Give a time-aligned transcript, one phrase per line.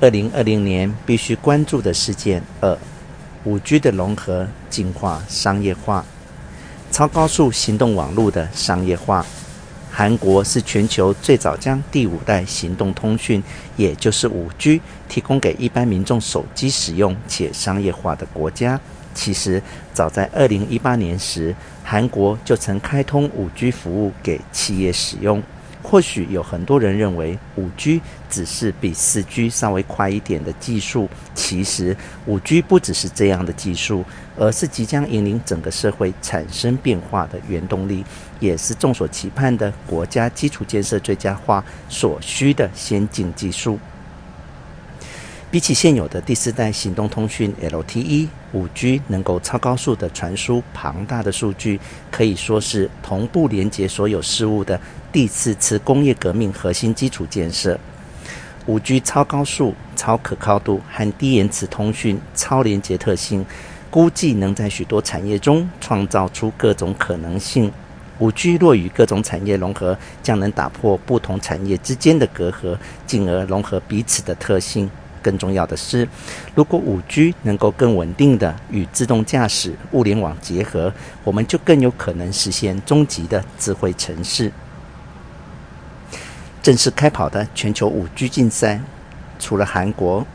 [0.00, 2.78] 二零二零年必须关注的事件二：
[3.42, 6.04] 五 G 的融合、进化、商业化，
[6.92, 9.26] 超高速行动网络的商业化。
[9.90, 13.42] 韩国是全球最早将第五代行动通讯，
[13.76, 18.80] 也就是五 G，提供给一般民众手机使用且商业化的国家。
[19.14, 19.60] 其实，
[19.92, 25.42] 早在二零一八年时，韩国就曾开通五 G 服务给企业使用。
[25.90, 31.96] 或许有很多人认为五 G 只是比四 G 稍微快一点的技术，其实
[32.26, 34.04] 五 G 不只是这样的技术，
[34.36, 38.04] 而是即将引领整个社会产生变化的原动力，
[38.38, 43.78] 也是众所期盼的国家基础建设最佳化所需的先进技术。
[45.50, 54.78] 比起现有的第四代行动通讯 LTE，五 G 能够超高速的传输庞大的数据，可以说是同步连接所有事物的
[55.10, 57.78] 第四次工业革命核心基础建设。
[58.66, 63.44] 五 G 超高速、超可靠度和低延迟通讯、超连接特性，
[63.88, 67.72] 估计能在许多产业中创造出各种可能性。
[68.18, 74.90] 五 G 若与各种产业融合，将能打破不同产业之间的隔阂，进而融合彼此的特性。
[75.22, 76.06] 更重要的是，
[76.54, 80.92] 如果五 G 能够更稳定地与自动驾驶、物联网结合，
[81.24, 84.52] 我们就更有可能实现终极的智慧城市。
[86.68, 88.78] 正式开跑的全球五 G 竞赛，
[89.38, 90.26] 除了韩国、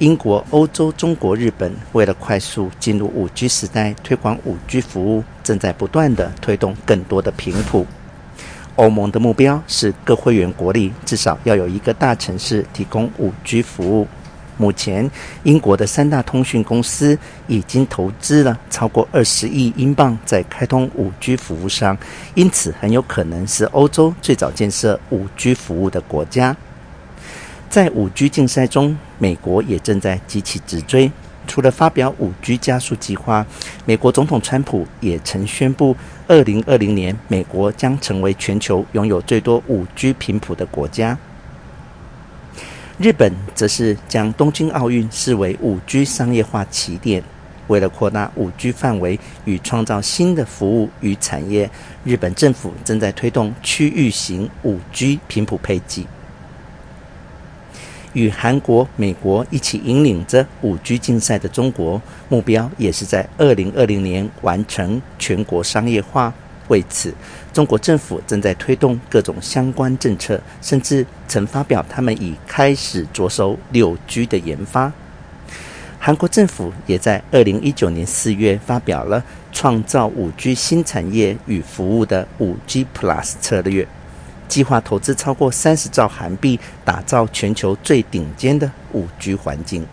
[0.00, 7.86] 英国、欧洲、中国、日本，为了快速进入五 G 时代，推广五 G 服务，正在不断的推动更多的频谱。
[8.74, 14.08] 欧盟的目标是各会员国里至少要有一个大城市提供五 G 服务。
[14.56, 15.10] 目前，
[15.44, 21.96] 英国的三大通讯公司已经投资了超过二十亿英镑在开通 5G 服务上，
[22.34, 26.56] 因此很有可能是欧洲最早建设 5G 服务的国家。
[27.68, 31.10] 在 5G 竞赛中，美国也正在急起直追。
[31.44, 33.44] 除了发表 5G 加速计划，
[33.84, 35.96] 美国总统川普也曾宣布，
[36.28, 41.18] 二零二零年美国将成为全球拥有最多 5G 频谱的国家。
[43.02, 47.20] 日本则是将东京奥运视为 5G 商业化起点，
[47.66, 51.68] 为了扩大 5G 范围与创造新的服务与产业，
[52.04, 56.06] 日本政府正在推动区域型 5G 频谱配给。
[58.12, 66.32] 与韩国、美国一起引领着 5G 竞赛的中国，目标也是在2020年完成全国商业化。
[66.72, 67.12] 为此，
[67.52, 74.90] 中国政府正在推动各种相关政策，甚至曾发表他们已开始着手 6G 的研发。
[75.98, 79.22] 韩国政府也在2019年4月发表了
[79.52, 83.86] 创造 5G 新产业与服务的 5G Plus 策略。
[84.48, 89.86] 计划投资超过三十兆韩币，打造全球最顶尖的五 G 环境。